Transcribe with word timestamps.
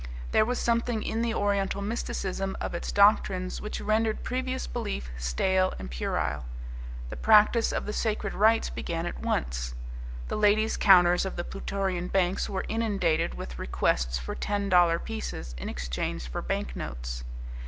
There 0.31 0.45
was 0.45 0.57
something 0.57 1.03
in 1.03 1.21
the 1.21 1.35
Oriental 1.35 1.79
mysticism 1.79 2.57
of 2.59 2.73
its 2.73 2.91
doctrines 2.91 3.61
which 3.61 3.79
rendered 3.79 4.23
previous 4.23 4.65
belief 4.65 5.11
stale 5.15 5.75
and 5.77 5.91
puerile. 5.91 6.43
The 7.11 7.15
practice 7.15 7.71
of 7.71 7.85
the 7.85 7.93
sacred 7.93 8.33
rites 8.33 8.71
began 8.71 9.05
at 9.05 9.19
once. 9.21 9.75
The 10.27 10.37
ladies' 10.39 10.75
counters 10.75 11.23
of 11.23 11.35
the 11.35 11.43
Plutorian 11.43 12.07
banks 12.07 12.49
were 12.49 12.65
inundated 12.67 13.35
with 13.35 13.59
requests 13.59 14.17
for 14.17 14.33
ten 14.33 14.69
dollar 14.69 14.97
pieces 14.97 15.53
in 15.59 15.69
exchange 15.69 16.27
for 16.27 16.41
banknotes. 16.41 17.23